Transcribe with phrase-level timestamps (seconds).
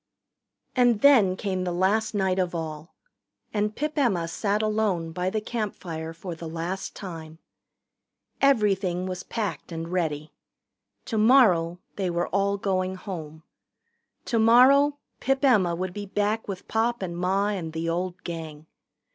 [0.75, 2.95] And then came the last night of all.
[3.53, 7.37] And Pip Emma sat alone by the campfire for the last time.
[8.41, 10.33] Everything was packed and ready.
[11.05, 13.43] Tomorrow they were all going home.
[14.25, 18.65] Tomorrow Pip Emma would be back with Pop and Ma and the old Gang.